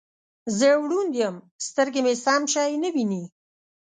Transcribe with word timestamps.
زه 0.57 0.67
ړوند 0.87 1.11
یم 1.21 1.35
سترګې 1.67 2.01
مې 2.05 2.13
سم 2.23 2.41
شی 2.53 2.71
نه 2.83 2.89
وینې 2.95 3.23